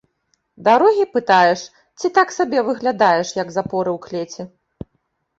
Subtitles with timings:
[0.67, 1.65] Дарогі пытаеш
[1.99, 4.43] ці так сабе выглядаеш, як запоры ў клеці?